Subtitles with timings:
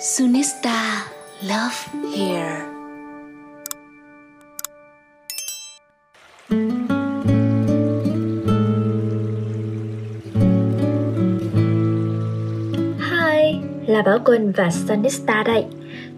[0.00, 1.06] Sunista
[1.42, 1.74] Love
[2.16, 2.60] Here
[12.98, 13.54] Hi,
[13.86, 15.64] là Bảo Quỳnh và Sunista đây.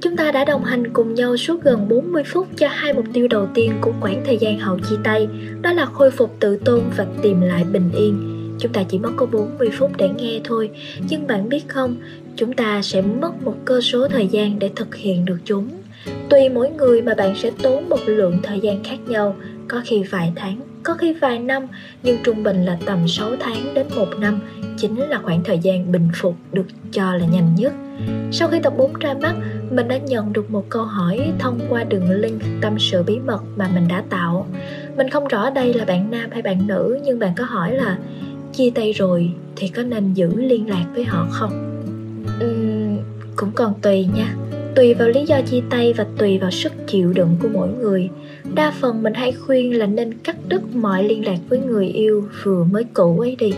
[0.01, 3.29] Chúng ta đã đồng hành cùng nhau suốt gần 40 phút cho hai mục tiêu
[3.29, 5.29] đầu tiên của quãng thời gian hậu chia tay,
[5.63, 8.37] đó là khôi phục tự tôn và tìm lại bình yên.
[8.61, 10.71] Chúng ta chỉ mất có 40 phút để nghe thôi,
[11.09, 11.97] nhưng bạn biết không,
[12.41, 15.69] chúng ta sẽ mất một cơ số thời gian để thực hiện được chúng.
[16.31, 19.37] Tùy mỗi người mà bạn sẽ tốn một lượng thời gian khác nhau,
[19.69, 21.67] có khi vài tháng, có khi vài năm,
[22.03, 24.41] nhưng trung bình là tầm 6 tháng đến 1 năm
[24.77, 27.73] chính là khoảng thời gian bình phục được cho là nhanh nhất.
[28.33, 29.35] Sau khi tập 4 ra mắt,
[29.71, 33.41] mình đã nhận được một câu hỏi thông qua đường link tâm sự bí mật
[33.57, 34.47] mà mình đã tạo.
[34.97, 37.99] Mình không rõ đây là bạn nam hay bạn nữ nhưng bạn có hỏi là
[38.53, 41.70] chia tay rồi thì có nên giữ liên lạc với họ không?
[43.41, 44.35] Cũng còn tùy nha.
[44.77, 48.11] Tùy vào lý do chia tay và tùy vào sức chịu đựng của mỗi người.
[48.55, 52.29] Đa phần mình hay khuyên là nên cắt đứt mọi liên lạc với người yêu
[52.43, 53.53] vừa mới cũ ấy đi.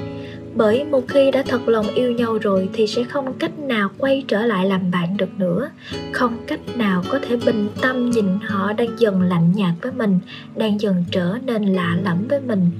[0.54, 4.24] Bởi một khi đã thật lòng yêu nhau rồi thì sẽ không cách nào quay
[4.28, 5.70] trở lại làm bạn được nữa.
[6.12, 10.18] Không cách nào có thể bình tâm nhìn họ đang dần lạnh nhạt với mình,
[10.56, 12.70] đang dần trở nên lạ lẫm với mình.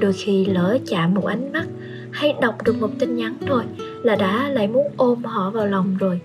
[0.00, 1.66] Đôi khi lỡ chạm một ánh mắt
[2.10, 3.62] hay đọc được một tin nhắn thôi
[4.02, 6.20] là đã lại muốn ôm họ vào lòng rồi.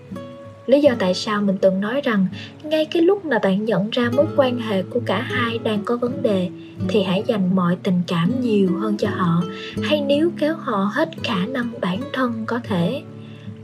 [0.66, 2.26] Lý do tại sao mình từng nói rằng
[2.62, 5.96] ngay cái lúc mà bạn nhận ra mối quan hệ của cả hai đang có
[5.96, 6.48] vấn đề,
[6.88, 9.42] thì hãy dành mọi tình cảm nhiều hơn cho họ,
[9.82, 13.02] hay níu kéo họ hết khả năng bản thân có thể.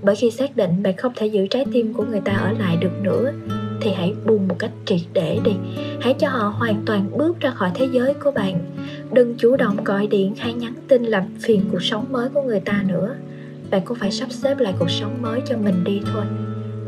[0.03, 2.77] Bởi khi xác định bạn không thể giữ trái tim của người ta ở lại
[2.77, 3.33] được nữa,
[3.81, 5.53] thì hãy buông một cách triệt để đi.
[6.01, 8.59] Hãy cho họ hoàn toàn bước ra khỏi thế giới của bạn.
[9.13, 12.61] Đừng chủ động gọi điện hay nhắn tin làm phiền cuộc sống mới của người
[12.61, 13.15] ta nữa
[13.71, 16.25] bạn cũng phải sắp xếp lại cuộc sống mới cho mình đi thôi.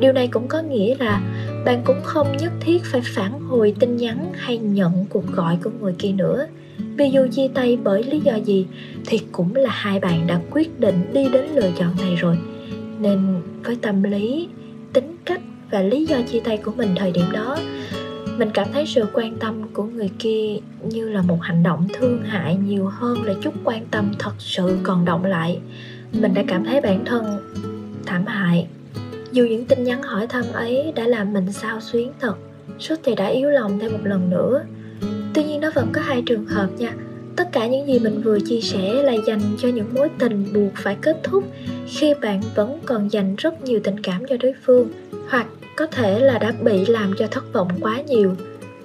[0.01, 1.21] Điều này cũng có nghĩa là
[1.65, 5.71] bạn cũng không nhất thiết phải phản hồi tin nhắn hay nhận cuộc gọi của
[5.81, 6.47] người kia nữa.
[6.97, 8.67] Vì dù chia tay bởi lý do gì
[9.07, 12.39] thì cũng là hai bạn đã quyết định đi đến lựa chọn này rồi.
[13.01, 14.49] Nên với tâm lý,
[14.93, 15.41] tính cách
[15.71, 17.59] và lý do chia tay của mình thời điểm đó,
[18.39, 22.23] mình cảm thấy sự quan tâm của người kia như là một hành động thương
[22.23, 25.61] hại nhiều hơn là chút quan tâm thật sự còn động lại
[26.13, 27.25] mình đã cảm thấy bản thân
[28.07, 28.67] thảm hại.
[29.33, 32.35] Dù những tin nhắn hỏi thăm ấy đã làm mình sao xuyến thật,
[32.79, 34.65] suốt thì đã yếu lòng thêm một lần nữa.
[35.35, 36.95] Tuy nhiên nó vẫn có hai trường hợp nha.
[37.37, 40.73] Tất cả những gì mình vừa chia sẻ là dành cho những mối tình buộc
[40.77, 41.45] phải kết thúc
[41.87, 44.89] khi bạn vẫn còn dành rất nhiều tình cảm cho đối phương,
[45.29, 45.47] hoặc
[45.77, 48.35] có thể là đã bị làm cho thất vọng quá nhiều.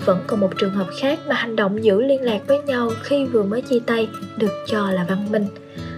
[0.06, 3.26] Vẫn còn một trường hợp khác mà hành động giữ liên lạc với nhau khi
[3.26, 4.08] vừa mới chia tay
[4.38, 5.46] được cho là văn minh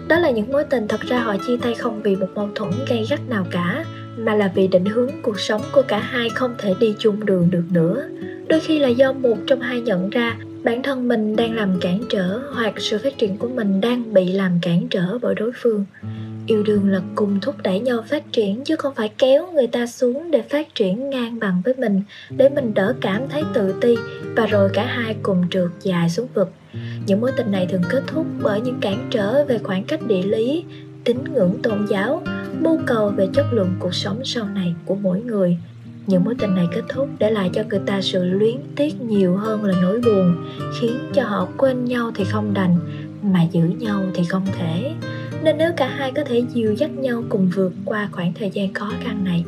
[0.09, 2.72] đó là những mối tình thật ra họ chia tay không vì một mâu thuẫn
[2.90, 3.86] gay gắt nào cả,
[4.18, 7.47] mà là vì định hướng cuộc sống của cả hai không thể đi chung đường
[7.52, 8.09] được nữa.
[8.47, 12.00] Đôi khi là do một trong hai nhận ra bản thân mình đang làm cản
[12.09, 15.86] trở hoặc sự phát triển của mình đang bị làm cản trở bởi đối phương.
[16.47, 19.88] Yêu đương là cùng thúc đẩy nhau phát triển, chứ không phải kéo người ta
[19.88, 23.96] xuống để phát triển ngang bằng với mình, để mình đỡ cảm thấy tự ti
[24.36, 26.52] và rồi cả hai cùng trượt dài xuống vực
[27.06, 30.24] những mối tình này thường kết thúc bởi những cản trở về khoảng cách địa
[30.24, 30.63] lý,
[31.03, 32.24] tín ngưỡng tôn giáo,
[32.59, 35.58] mưu cầu về chất lượng cuộc sống sau này của mỗi người.
[36.08, 39.35] Những mối tình này kết thúc để lại cho người ta sự luyến tiếc nhiều
[39.35, 40.35] hơn là nỗi buồn,
[40.79, 42.75] khiến cho họ quên nhau thì không đành,
[43.22, 44.94] mà giữ nhau thì không thể.
[45.44, 48.74] Nên nếu cả hai có thể dìu dắt nhau cùng vượt qua khoảng thời gian
[48.74, 49.46] khó khăn này,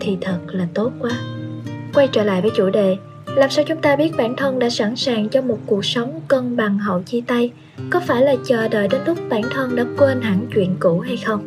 [0.00, 1.12] thì thật là tốt quá.
[1.94, 2.96] Quay trở lại với chủ đề
[3.36, 6.56] làm sao chúng ta biết bản thân đã sẵn sàng cho một cuộc sống cân
[6.56, 7.50] bằng hậu chia tay
[7.90, 11.16] có phải là chờ đợi đến lúc bản thân đã quên hẳn chuyện cũ hay
[11.16, 11.40] không?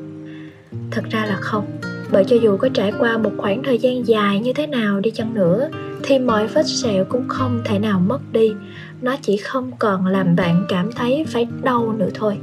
[0.91, 1.65] Thật ra là không.
[2.11, 5.11] Bởi cho dù có trải qua một khoảng thời gian dài như thế nào đi
[5.11, 5.69] chăng nữa,
[6.03, 8.53] thì mọi vết sẹo cũng không thể nào mất đi.
[9.01, 12.37] Nó chỉ không còn làm bạn cảm thấy phải đau nữa thôi.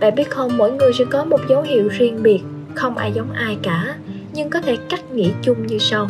[0.00, 2.40] Bạn biết không, mỗi người sẽ có một dấu hiệu riêng biệt.
[2.74, 3.96] Không ai giống ai cả,
[4.32, 6.08] nhưng có thể cách nghĩ chung như sau.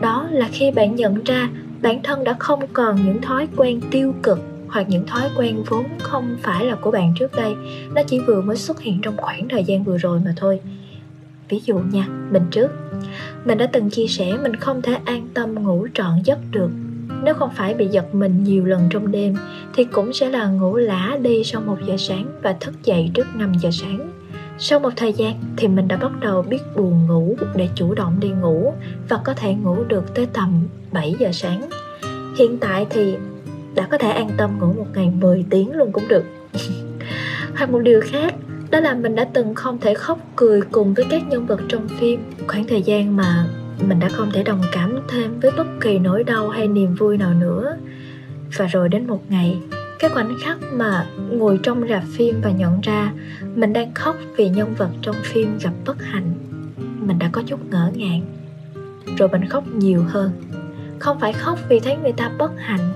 [0.00, 1.48] Đó là khi bạn nhận ra
[1.82, 4.38] bản thân đã không còn những thói quen tiêu cực
[4.68, 7.54] hoặc những thói quen vốn không phải là của bạn trước đây.
[7.94, 10.60] Nó chỉ vừa mới xuất hiện trong khoảng thời gian vừa rồi mà thôi.
[11.48, 12.68] Ví dụ nha, mình trước.
[13.44, 16.70] Mình đã từng chia sẻ mình không thể an tâm ngủ trọn giấc được.
[17.22, 19.36] Nếu không phải bị giật mình nhiều lần trong đêm,
[19.74, 23.26] thì cũng sẽ là ngủ lả đi sau một giờ sáng và thức dậy trước
[23.34, 24.10] 5 giờ sáng
[24.58, 28.16] sau một thời gian thì mình đã bắt đầu biết buồn ngủ để chủ động
[28.20, 28.72] đi ngủ
[29.08, 31.68] và có thể ngủ được tới tầm 7 giờ sáng.
[32.38, 33.16] Hiện tại thì
[33.74, 36.24] đã có thể an tâm ngủ một ngày 10 tiếng luôn cũng được.
[37.56, 38.34] Hoặc một điều khác,
[38.70, 41.88] đó là mình đã từng không thể khóc, cười cùng với các nhân vật trong
[41.88, 43.46] phim khoảng thời gian mà
[43.80, 47.18] mình đã không thể đồng cảm thêm với bất kỳ nỗi đau hay niềm vui
[47.18, 47.76] nào nữa
[48.56, 49.58] và rồi đến một ngày
[49.98, 53.12] cái khoảnh khắc mà ngồi trong rạp phim và nhận ra
[53.54, 56.34] mình đang khóc vì nhân vật trong phim gặp bất hạnh,
[57.00, 58.22] mình đã có chút ngỡ ngàng.
[59.18, 60.32] Rồi mình khóc nhiều hơn.
[60.98, 62.92] Không phải khóc vì thấy người ta bất hạnh,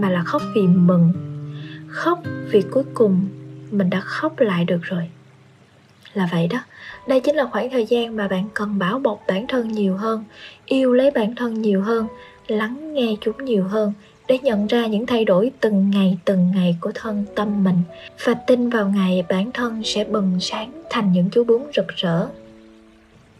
[0.00, 1.12] mà là khóc vì mừng.
[1.88, 2.20] Khóc
[2.50, 3.28] vì cuối cùng
[3.70, 5.10] mình đã khóc lại được rồi.
[6.14, 6.58] Là vậy đó,
[7.08, 10.24] đây chính là khoảng thời gian mà bạn cần bảo bọc bản thân nhiều hơn,
[10.66, 12.06] yêu lấy bản thân nhiều hơn,
[12.48, 13.92] lắng nghe chúng nhiều hơn
[14.28, 17.82] để nhận ra những thay đổi từng ngày từng ngày của thân tâm mình.
[18.24, 22.26] Và tin vào ngày bản thân sẽ bừng sáng thành những chú bướm rực rỡ.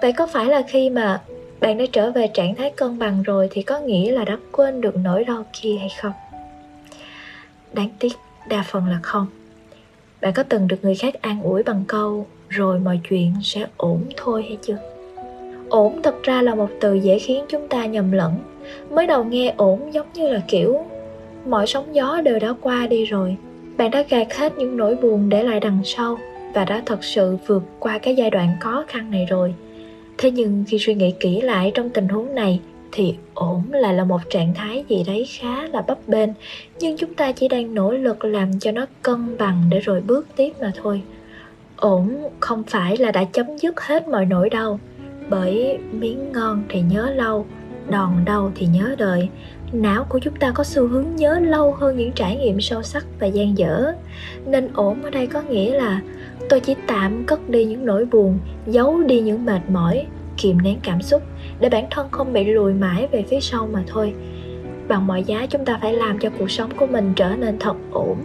[0.00, 1.23] Vậy có phải là khi mà
[1.61, 4.81] bạn đã trở về trạng thái cân bằng rồi thì có nghĩa là đã quên
[4.81, 6.12] được nỗi đau kia hay không?
[7.73, 8.12] Đáng tiếc,
[8.49, 9.26] đa phần là không.
[10.20, 14.05] Bạn có từng được người khác an ủi bằng câu, rồi mọi chuyện sẽ ổn
[14.17, 14.98] thôi hay chưa?
[15.69, 18.32] Ổn thật ra là một từ dễ khiến chúng ta nhầm lẫn.
[18.91, 20.85] Mới đầu nghe ổn giống như là kiểu,
[21.47, 23.37] mọi sóng gió đều đã qua đi rồi.
[23.76, 26.19] Bạn đã gạt hết những nỗi buồn để lại đằng sau
[26.55, 29.55] và đã thật sự vượt qua cái giai đoạn khó khăn này rồi.
[30.19, 32.61] Thế nhưng khi suy nghĩ kỹ lại trong tình huống này
[32.93, 36.29] thì ổn lại là một trạng thái gì đấy khá là bấp bênh.
[36.81, 40.26] Nhưng chúng ta chỉ đang nỗ lực làm cho nó cân bằng để rồi bước
[40.37, 41.03] tiếp mà thôi.
[41.76, 44.81] Ổn không phải là đã chấm dứt hết mọi nỗi đau
[45.30, 47.46] bởi miếng ngon thì nhớ lâu,
[47.90, 49.28] đòn đau thì nhớ đời.
[49.72, 53.06] Não của chúng ta có xu hướng nhớ lâu hơn những trải nghiệm sâu sắc
[53.20, 53.92] và gian dở.
[54.46, 56.00] Nên ổn ở đây có nghĩa là
[56.48, 60.78] tôi chỉ tạm cất đi những nỗi buồn, giấu đi những mệt mỏi, kìm nén
[60.82, 61.22] cảm xúc
[61.60, 64.14] để bản thân không bị lùi mãi về phía sau mà thôi.
[64.88, 67.76] Bằng mọi giá chúng ta phải làm cho cuộc sống của mình trở nên thật
[67.92, 68.16] ổn.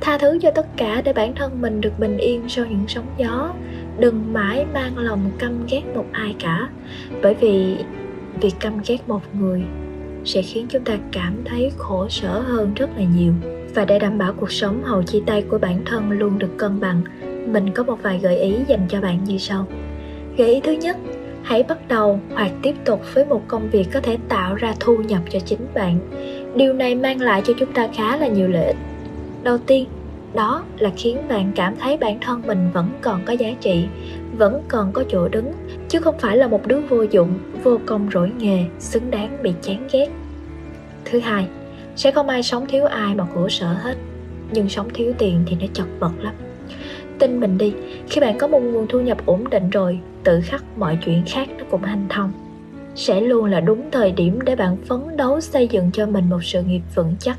[0.00, 3.06] Tha thứ cho tất cả để bản thân mình được bình yên sau những sóng
[3.18, 3.52] gió
[4.02, 6.68] đừng mãi mang lòng căm ghét một ai cả,
[7.22, 7.76] bởi vì
[8.40, 9.62] việc căm ghét một người
[10.24, 13.32] sẽ khiến chúng ta cảm thấy khổ sở hơn rất là nhiều.
[13.74, 16.80] Và để đảm bảo cuộc sống hầu chia tay của bản thân luôn được cân
[16.80, 17.02] bằng,
[17.46, 19.66] mình có một vài gợi ý dành cho bạn như sau.
[20.36, 20.96] Gợi ý thứ nhất,
[21.42, 24.96] hãy bắt đầu hoặc tiếp tục với một công việc có thể tạo ra thu
[24.96, 25.98] nhập cho chính bạn.
[26.54, 28.76] Điều này mang lại cho chúng ta khá là nhiều lợi ích.
[29.42, 29.86] Đầu tiên
[30.34, 33.86] đó là khiến bạn cảm thấy bản thân mình vẫn còn có giá trị,
[34.38, 35.52] vẫn còn có chỗ đứng,
[35.88, 39.52] chứ không phải là một đứa vô dụng, vô công rỗi nghề, xứng đáng bị
[39.62, 40.08] chán ghét.
[41.04, 41.46] Thứ hai,
[41.96, 43.96] sẽ không ai sống thiếu ai mà khổ sở hết,
[44.52, 46.34] nhưng sống thiếu tiền thì nó chật vật lắm.
[47.18, 47.74] Tin mình đi,
[48.08, 51.48] khi bạn có một nguồn thu nhập ổn định rồi, tự khắc mọi chuyện khác
[51.58, 52.32] nó cũng hanh thông.
[52.94, 56.44] Sẽ luôn là đúng thời điểm để bạn phấn đấu xây dựng cho mình một
[56.44, 57.38] sự nghiệp vững chắc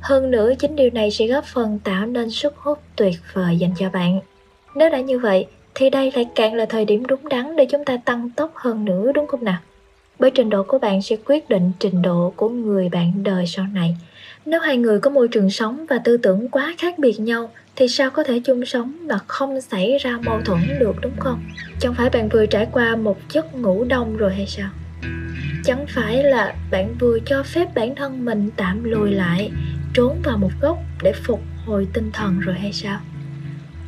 [0.00, 3.72] hơn nữa, chính điều này sẽ góp phần tạo nên sức hút tuyệt vời dành
[3.78, 4.20] cho bạn.
[4.74, 7.84] Nếu đã như vậy, thì đây lại càng là thời điểm đúng đắn để chúng
[7.84, 9.58] ta tăng tốc hơn nữa, đúng không nào?
[10.18, 13.66] Bởi trình độ của bạn sẽ quyết định trình độ của người bạn đời sau
[13.74, 13.96] này.
[14.44, 17.88] Nếu hai người có môi trường sống và tư tưởng quá khác biệt nhau, thì
[17.88, 21.40] sao có thể chung sống mà không xảy ra mâu thuẫn được, đúng không?
[21.80, 24.68] Chẳng phải bạn vừa trải qua một giấc ngủ đông rồi hay sao?
[25.64, 29.50] Chẳng phải là bạn vừa cho phép bản thân mình tạm lùi lại
[29.98, 33.00] trốn vào một góc để phục hồi tinh thần rồi hay sao?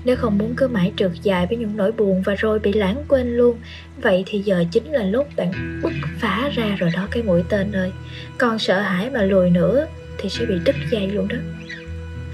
[0.04, 3.04] Nếu không muốn cứ mãi trượt dài với những nỗi buồn và rồi bị lãng
[3.08, 3.58] quên luôn,
[4.02, 7.72] vậy thì giờ chính là lúc bạn bứt phá ra rồi đó cái mũi tên
[7.72, 7.92] ơi.
[8.38, 9.86] Còn sợ hãi mà lùi nữa
[10.18, 11.36] thì sẽ bị đứt dây luôn đó.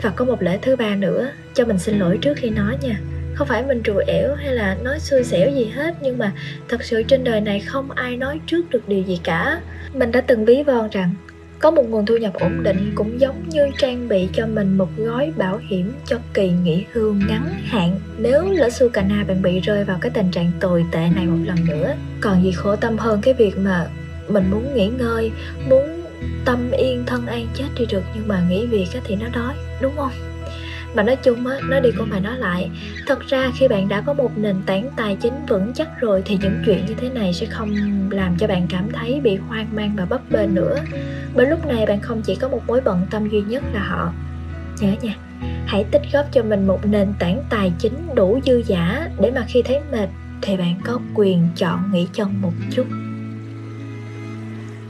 [0.03, 3.01] Và có một lễ thứ ba nữa, cho mình xin lỗi trước khi nói nha.
[3.35, 6.33] Không phải mình trù ẻo hay là nói xui xẻo gì hết, nhưng mà
[6.69, 9.61] thật sự trên đời này không ai nói trước được điều gì cả.
[9.95, 11.15] Mình đã từng ví von rằng
[11.59, 14.89] có một nguồn thu nhập ổn định cũng giống như trang bị cho mình một
[14.97, 18.01] gói bảo hiểm cho kỳ nghỉ hưu ngắn hạn.
[18.19, 21.27] Nếu lỡ su cà na bạn bị rơi vào cái tình trạng tồi tệ này
[21.27, 23.87] một lần nữa, còn gì khổ tâm hơn cái việc mà
[24.29, 25.31] mình muốn nghỉ ngơi,
[25.69, 26.03] muốn
[26.45, 29.93] tâm yên, thân an, chết đi được nhưng mà nghỉ việc thì nó đói, đúng
[29.97, 30.13] không?
[30.97, 32.71] Mà nói chung á nó đi qua mà nói lại,
[33.07, 36.39] thật ra khi bạn đã có một nền tảng tài chính vững chắc rồi thì
[36.43, 37.71] những chuyện như thế này sẽ không
[38.11, 40.79] làm cho bạn cảm thấy bị hoang mang và bấp bênh nữa.
[41.35, 44.13] Bởi lúc này bạn không chỉ có một mối bận tâm duy nhất là họ.
[44.81, 45.17] Nhớ nha,
[45.67, 49.45] hãy tích góp cho mình một nền tảng tài chính đủ dư giả để mà
[49.49, 50.09] khi thấy mệt
[50.43, 52.87] thì bạn có quyền chọn nghỉ chân một chút.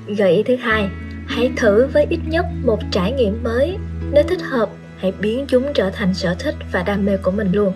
[0.07, 0.89] Gợi ý thứ hai,
[1.27, 3.77] hãy thử với ít nhất một trải nghiệm mới.
[4.13, 7.53] Nếu thích hợp hãy biến chúng trở thành sở thích và đam mê của mình
[7.53, 7.73] luôn.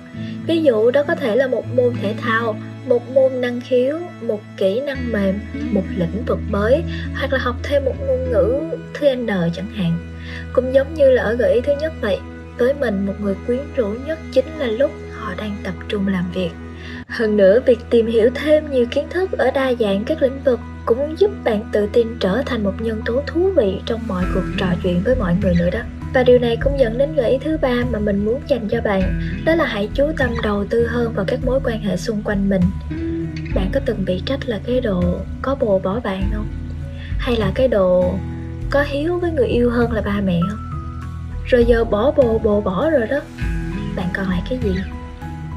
[0.47, 4.41] Ví dụ, đó có thể là một môn thể thao, một môn năng khiếu, một
[4.57, 5.39] kỹ năng mềm,
[5.73, 6.83] một lĩnh vực mới,
[7.15, 8.61] hoặc là học thêm một ngôn ngữ
[8.95, 9.99] thứ n chẳng hạn.
[10.53, 12.19] Cũng giống như là ở gợi ý thứ nhất vậy,
[12.59, 16.25] với mình một người quyến rũ nhất chính là lúc họ đang tập trung làm
[16.35, 16.51] việc.
[17.09, 20.61] Hơn nữa, việc tìm hiểu thêm nhiều kiến thức ở đa dạng các lĩnh vực
[20.87, 24.45] cũng giúp bạn tự tin trở thành một nhân tố thú vị trong mọi cuộc
[24.59, 25.81] trò chuyện với mọi người nữa đó
[26.13, 28.81] và điều này cũng dẫn đến gợi ý thứ ba mà mình muốn dành cho
[28.81, 32.23] bạn, đó là hãy chú tâm đầu tư hơn vào các mối quan hệ xung
[32.23, 32.63] quanh mình.
[33.55, 35.03] Bạn có từng bị trách là cái đồ
[35.43, 36.49] có bồ bỏ bạn không?
[37.19, 38.15] Hay là cái đồ
[38.71, 40.59] có hiếu với người yêu hơn là ba mẹ không?
[41.47, 43.21] Rồi giờ bỏ bồ bồ bỏ rồi đó.
[43.97, 44.75] Bạn còn lại cái gì?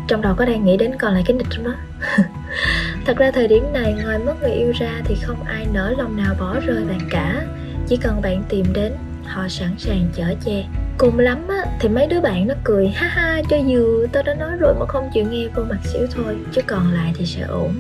[0.08, 1.74] Trong đầu có đang nghĩ đến còn lại cái nịch trong đó.
[3.06, 6.18] Thật ra thời điểm này ngoài mất người yêu ra thì không ai nỡ lòng
[6.18, 7.42] nào bỏ rơi bạn cả.
[7.88, 8.94] Chỉ cần bạn tìm đến
[9.26, 10.66] họ sẵn sàng chở che.
[10.98, 14.34] Cùng lắm á, thì mấy đứa bạn nó cười ha ha cho dù tao đã
[14.34, 17.42] nói rồi mà không chịu nghe vô mặt xỉu thôi chứ còn lại thì sẽ
[17.42, 17.74] ổn.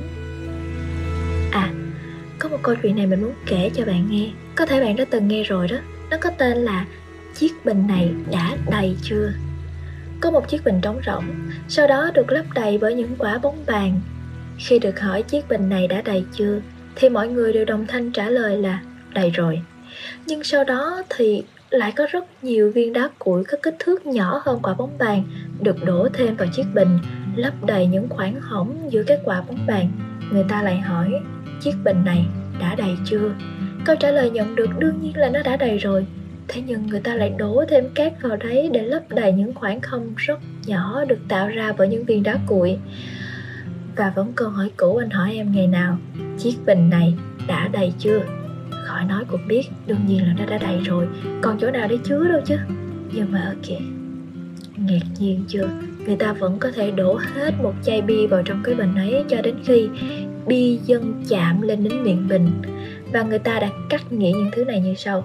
[1.51, 1.69] À
[2.39, 4.29] có một câu chuyện này mình muốn kể cho bạn nghe.
[4.55, 5.77] Có thể bạn đã từng nghe rồi đó.
[6.09, 6.85] Nó có tên là
[7.35, 9.31] chiếc bình này đã đầy chưa?
[10.19, 11.25] Có một chiếc bình trống rỗng
[11.67, 14.01] sau đó được lấp đầy bởi những quả bóng bàn.
[14.57, 16.61] Khi được hỏi chiếc bình này đã đầy chưa
[16.95, 18.81] thì mọi người đều đồng thanh trả lời là
[19.13, 19.61] đầy rồi
[20.25, 24.41] nhưng sau đó thì lại có rất nhiều viên đá củi có kích thước nhỏ
[24.45, 25.23] hơn quả bóng bàn
[25.61, 26.99] được đổ thêm vào chiếc bình,
[27.35, 29.91] lấp đầy những khoảng hỏng giữa các quả bóng bàn.
[30.31, 31.13] Người ta lại hỏi,
[31.61, 32.25] chiếc bình này
[32.59, 33.31] đã đầy chưa?
[33.85, 36.05] Câu trả lời nhận được đương nhiên là nó đã đầy rồi.
[36.47, 39.81] Thế nhưng người ta lại đổ thêm cát vào đấy để lấp đầy những khoảng
[39.81, 42.79] không rất nhỏ được tạo ra bởi những viên đá cuội
[43.95, 45.97] và vẫn câu hỏi cũ anh hỏi em ngày nào,
[46.39, 47.13] chiếc bình này
[47.47, 48.19] đã đầy chưa?
[48.83, 51.07] Khỏi nói cũng biết, đương nhiên là nó đã đầy rồi.
[51.41, 52.55] Còn chỗ nào để chứa đâu chứ?
[53.11, 53.79] Nhưng mà ở kìa.
[54.77, 55.69] Ngạc nhiên chưa?
[56.05, 59.23] Người ta vẫn có thể đổ hết một chai bia vào trong cái bình ấy
[59.29, 59.89] cho đến khi
[60.47, 62.49] bia dâng chạm lên đến miệng bình
[63.11, 65.23] và người ta đã cắt nghĩa những thứ này như sau.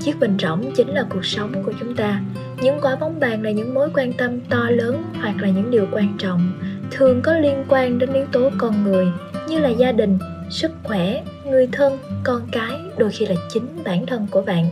[0.00, 2.20] Chiếc bình rỗng chính là cuộc sống của chúng ta.
[2.62, 5.86] Những quả bóng bàn là những mối quan tâm to lớn hoặc là những điều
[5.92, 6.52] quan trọng,
[6.90, 9.06] thường có liên quan đến yếu tố con người,
[9.48, 10.18] như là gia đình,
[10.50, 14.68] sức khỏe người thân, con cái, đôi khi là chính bản thân của bạn.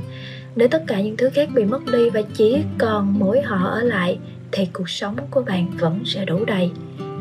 [0.57, 3.83] Nếu tất cả những thứ khác bị mất đi và chỉ còn mỗi họ ở
[3.83, 4.19] lại,
[4.53, 6.71] thì cuộc sống của bạn vẫn sẽ đủ đầy.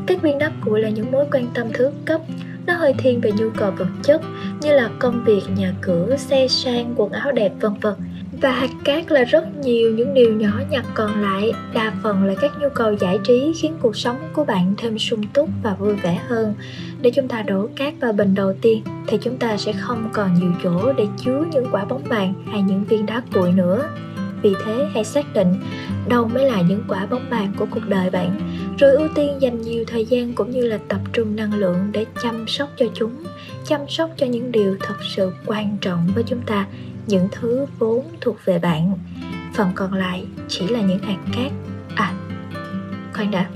[0.08, 2.22] Các viên đá của là những mối quan tâm thứ cấp.
[2.66, 4.22] Nó hơi thiên về nhu cầu vật chất,
[4.62, 7.94] như là công việc, nhà cửa, xe sang, quần áo đẹp, vân vân
[8.42, 12.34] và hạt cát là rất nhiều những điều nhỏ nhặt còn lại, đa phần là
[12.42, 15.96] các nhu cầu giải trí khiến cuộc sống của bạn thêm sung túc và vui
[15.96, 16.56] vẻ hơn.
[17.02, 20.34] Để chúng ta đổ cát vào bình đầu tiên, thì chúng ta sẽ không còn
[20.34, 23.90] nhiều chỗ để chứa những quả bóng bàn hay những viên đá cuội nữa.
[24.42, 25.56] Vì thế, hãy xác định
[26.10, 28.40] đâu mới là những quả bóng bàn của cuộc đời bạn,
[28.78, 32.06] rồi ưu tiên dành nhiều thời gian cũng như là tập trung năng lượng để
[32.24, 33.12] chăm sóc cho chúng,
[33.66, 36.68] chăm sóc cho những điều thật sự quan trọng với chúng ta
[37.10, 38.94] những thứ vốn thuộc về bạn,
[39.54, 41.52] phần còn lại chỉ là những hạt cát.
[41.96, 42.14] À
[43.14, 43.50] khoan đã.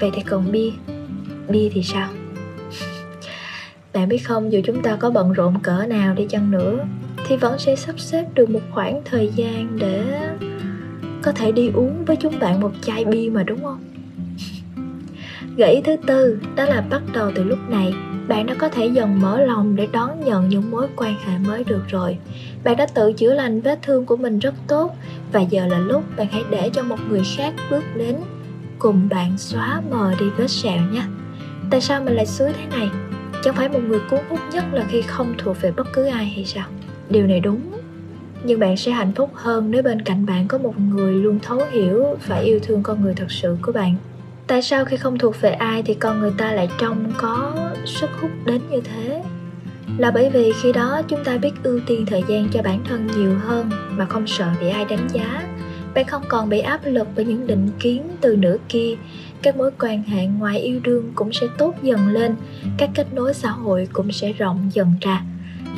[0.00, 0.70] Vậy thì còn bia.
[1.48, 2.08] Bia thì sao?
[3.92, 6.78] Bạn biết không, dù chúng ta có bận rộn cỡ nào đi chăng nữa,
[7.26, 10.28] thì vẫn sẽ sắp xếp được một khoảng thời gian để
[11.22, 13.80] có thể đi uống với chúng bạn một chai bia mà, đúng không?
[15.56, 17.94] Gợi ý thứ tư, đó là bắt đầu từ lúc này
[18.28, 21.64] bạn đã có thể dần mở lòng để đón nhận những mối quan hệ mới
[21.64, 22.18] được rồi.
[22.64, 24.96] Bạn đã tự chữa lành vết thương của mình rất tốt
[25.32, 28.16] và giờ là lúc bạn hãy để cho một người khác bước đến
[28.78, 31.02] cùng bạn xóa mờ đi vết sẹo nhé.
[31.70, 32.90] Tại sao mình lại xúi thế này?
[33.44, 36.26] Chẳng phải một người cuốn hút nhất là khi không thuộc về bất cứ ai
[36.26, 36.66] hay sao?
[37.10, 37.60] Điều này đúng,
[38.44, 41.60] nhưng bạn sẽ hạnh phúc hơn nếu bên cạnh bạn có một người luôn thấu
[41.70, 43.94] hiểu và yêu thương con người thật sự của bạn
[44.48, 48.10] tại sao khi không thuộc về ai thì con người ta lại trông có sức
[48.20, 49.22] hút đến như thế?
[49.98, 53.06] Là bởi vì khi đó chúng ta biết ưu tiên thời gian cho bản thân
[53.16, 55.42] nhiều hơn mà không sợ bị ai đánh giá.
[55.94, 58.94] Bạn không còn bị áp lực bởi những định kiến từ nửa kia.
[59.42, 62.34] Các mối quan hệ ngoài yêu đương cũng sẽ tốt dần lên.
[62.78, 65.22] Các kết nối xã hội cũng sẽ rộng dần ra.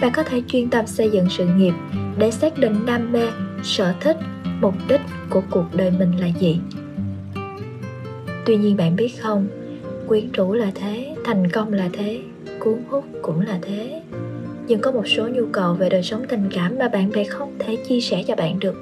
[0.00, 1.74] Bạn có thể chuyên tâm xây dựng sự nghiệp
[2.18, 3.28] để xác định đam mê,
[3.62, 4.16] sở thích,
[4.60, 5.00] mục đích
[5.30, 6.60] của cuộc đời mình là gì
[8.46, 9.46] tuy nhiên bạn biết không,
[10.08, 12.20] quyến rũ là thế, thành công là thế,
[12.58, 14.02] cuốn hút cũng là thế.
[14.66, 17.52] Nhưng có một số nhu cầu về đời sống tình cảm mà bạn bè không
[17.58, 18.74] thể chia sẻ cho bạn được.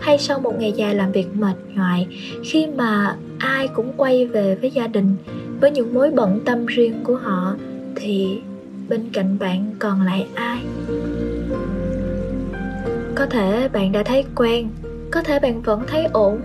[0.00, 2.06] Hay sau một ngày dài làm việc mệt nhoài,
[2.44, 5.16] khi mà ai cũng quay về với gia đình,
[5.60, 7.54] với những mối bận tâm riêng của họ,
[7.96, 8.38] thì
[8.88, 10.58] bên cạnh bạn còn lại ai?
[13.14, 14.68] Có thể bạn đã thấy quen,
[15.10, 16.40] có thể bạn vẫn thấy ổn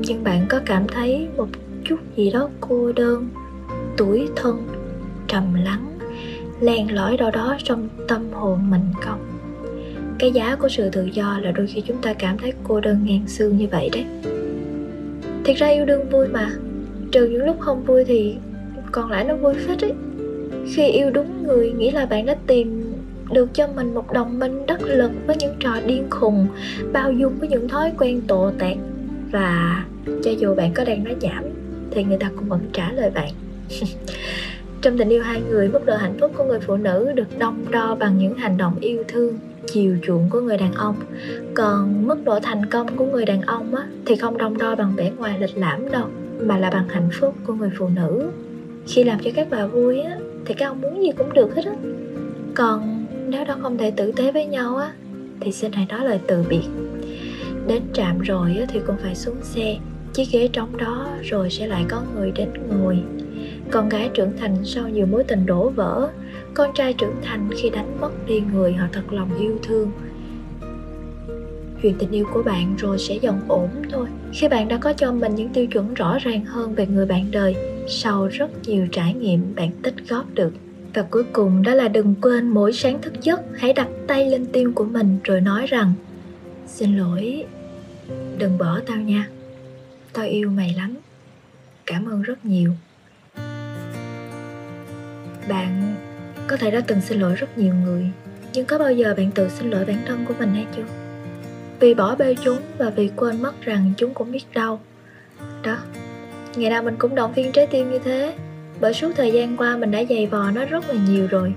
[0.00, 1.48] nhưng bạn có cảm thấy một
[1.84, 3.28] chút gì đó cô đơn
[3.96, 4.66] tuổi thân,
[5.28, 5.98] trầm lắng,
[6.60, 9.20] len lỏi đâu đó trong tâm hồn mình không?
[10.18, 13.00] Cái giá của sự tự do là đôi khi chúng ta cảm thấy cô đơn
[13.04, 14.04] ngàn xương như vậy đấy.
[15.44, 16.50] Thiệt ra yêu đương vui mà.
[17.12, 18.36] Trừ những lúc không vui thì
[18.92, 19.92] còn lại nó vui phết ấy
[20.74, 22.92] khi yêu đúng người nghĩa là bạn đã tìm
[23.32, 26.46] được cho mình một đồng minh đắc lực với những trò điên khùng,
[26.92, 28.76] bao dung với những thói quen tộ tẹt
[29.32, 31.44] và cho dù bạn có đang nói nhảm
[31.90, 33.32] thì người ta cũng vẫn trả lời bạn.
[34.82, 37.64] Trong tình yêu hai người mức độ hạnh phúc của người phụ nữ được đong
[37.70, 40.96] đo bằng những hành động yêu thương chiều chuộng của người đàn ông.
[41.54, 44.92] Còn mức độ thành công của người đàn ông á, thì không đong đo bằng
[44.96, 46.06] vẻ ngoài lịch lãm đâu
[46.40, 48.30] mà là bằng hạnh phúc của người phụ nữ.
[48.86, 51.64] Khi làm cho các bà vui á, thì các ông muốn gì cũng được hết
[51.64, 51.74] á.
[52.54, 54.92] Còn nếu đó không thể tử tế với nhau á
[55.40, 56.64] thì xin hãy nói lời từ biệt.
[57.66, 59.76] Đến trạm rồi á, thì cũng phải xuống xe
[60.14, 62.98] chiếc ghế trống đó rồi sẽ lại có người đến ngồi.
[63.70, 66.10] Con gái trưởng thành sau nhiều mối tình đổ vỡ,
[66.54, 69.90] con trai trưởng thành khi đánh mất đi người họ thật lòng yêu thương.
[71.82, 74.06] Chuyện tình yêu của bạn rồi sẽ dần ổn thôi.
[74.32, 77.30] Khi bạn đã có cho mình những tiêu chuẩn rõ ràng hơn về người bạn
[77.30, 77.56] đời,
[77.88, 80.52] sau rất nhiều trải nghiệm bạn tích góp được.
[80.94, 84.46] Và cuối cùng đó là đừng quên mỗi sáng thức giấc, hãy đặt tay lên
[84.52, 85.92] tim của mình rồi nói rằng,
[86.66, 87.44] xin lỗi,
[88.38, 89.28] đừng bỏ tao nha
[90.12, 90.96] tao yêu mày lắm.
[91.86, 92.72] Cảm ơn rất nhiều.
[95.48, 95.94] Bạn
[96.46, 98.10] có thể đã từng xin lỗi rất nhiều người,
[98.52, 100.84] nhưng có bao giờ bạn tự xin lỗi bản thân của mình hay chưa?
[101.80, 104.80] Vì bỏ bê chúng và vì quên mất rằng chúng cũng biết đau.
[105.62, 105.78] Đó,
[106.56, 108.36] ngày nào mình cũng động viên trái tim như thế.
[108.80, 111.54] Bởi suốt thời gian qua mình đã dày vò nó rất là nhiều rồi.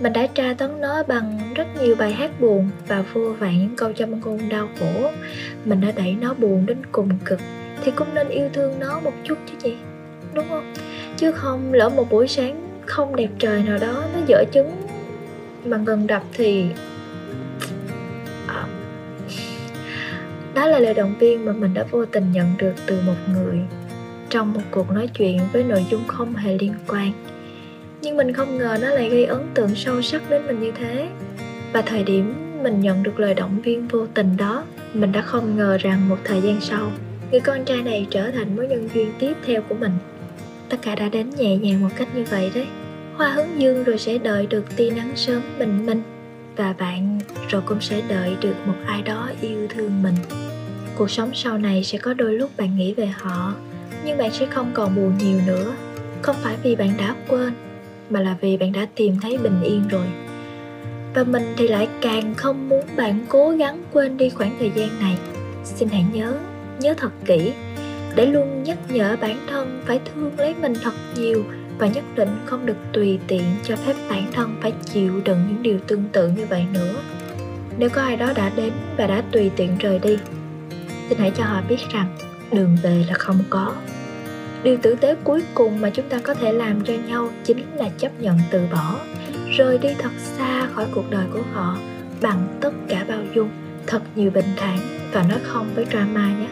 [0.00, 3.76] Mình đã tra tấn nó bằng rất nhiều bài hát buồn và vô vàn những
[3.76, 5.10] câu châm ngôn đau khổ.
[5.64, 7.40] Mình đã đẩy nó buồn đến cùng cực
[7.82, 9.76] thì cũng nên yêu thương nó một chút chứ gì
[10.34, 10.72] đúng không
[11.16, 14.70] chứ không, lỡ một buổi sáng không đẹp trời nào đó nó dở chứng
[15.64, 16.66] mà ngừng đập thì
[18.46, 18.66] à.
[20.54, 23.58] đó là lời động viên mà mình đã vô tình nhận được từ một người
[24.30, 27.12] trong một cuộc nói chuyện với nội dung không hề liên quan
[28.00, 31.08] nhưng mình không ngờ nó lại gây ấn tượng sâu sắc đến mình như thế
[31.72, 35.56] và thời điểm mình nhận được lời động viên vô tình đó, mình đã không
[35.56, 36.90] ngờ rằng một thời gian sau
[37.30, 39.92] người con trai này trở thành mối nhân duyên tiếp theo của mình,
[40.68, 42.66] tất cả đã đến nhẹ nhàng một cách như vậy đấy.
[43.16, 46.02] Hoa hướng dương rồi sẽ đợi được tia nắng sớm bình minh,
[46.56, 50.14] và bạn rồi cũng sẽ đợi được một ai đó yêu thương mình.
[50.96, 53.54] Cuộc sống sau này sẽ có đôi lúc bạn nghĩ về họ,
[54.04, 55.74] nhưng bạn sẽ không còn buồn nhiều nữa.
[56.22, 57.52] Không phải vì bạn đã quên,
[58.10, 60.06] mà là vì bạn đã tìm thấy bình yên rồi.
[61.14, 64.88] Và mình thì lại càng không muốn bạn cố gắng quên đi khoảng thời gian
[65.00, 65.16] này.
[65.64, 66.34] Xin hãy nhớ
[66.80, 67.52] nhớ thật kỹ,
[68.14, 71.44] để luôn nhắc nhở bản thân phải thương lấy mình thật nhiều
[71.78, 75.62] và nhất định không được tùy tiện cho phép bản thân phải chịu đựng những
[75.62, 76.94] điều tương tự như vậy nữa.
[77.78, 80.18] Nếu có ai đó đã đến và đã tùy tiện rời đi,
[81.08, 82.16] xin hãy cho họ biết rằng
[82.52, 83.72] đường về là không có.
[84.62, 87.88] Điều tử tế cuối cùng mà chúng ta có thể làm cho nhau chính là
[87.98, 88.98] chấp nhận từ bỏ,
[89.56, 91.78] rời đi thật xa khỏi cuộc đời của họ
[92.20, 93.50] bằng tất cả bao dung,
[93.86, 94.78] thật nhiều bình thản
[95.12, 96.48] và nói không với drama nhé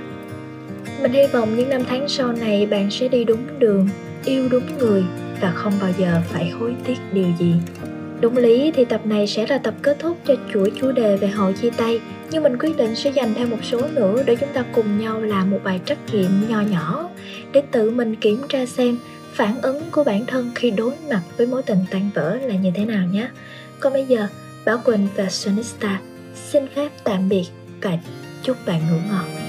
[1.04, 3.88] mình hy vọng những năm tháng sau này bạn sẽ đi đúng đường,
[4.24, 5.04] yêu đúng người
[5.40, 7.54] và không bao giờ phải hối tiếc điều gì.
[8.20, 11.28] Đúng lý thì tập này sẽ là tập kết thúc cho chuỗi chủ đề về
[11.28, 14.48] hội chia tay, nhưng mình quyết định sẽ dành thêm một số nữa để chúng
[14.52, 17.08] ta cùng nhau làm một bài trắc nghiệm nho nhỏ,
[17.52, 18.98] để tự mình kiểm tra xem
[19.32, 22.70] phản ứng của bản thân khi đối mặt với mối tình tan vỡ là như
[22.74, 23.28] thế nào nhé.
[23.80, 24.26] Còn bây giờ,
[24.64, 26.00] Bảo Quỳnh và Sonista
[26.34, 27.44] xin phép tạm biệt
[27.82, 27.98] và
[28.42, 29.43] chúc bạn ngủ ngon.